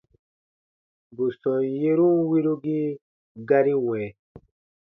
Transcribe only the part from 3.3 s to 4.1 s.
gari wɛ̃.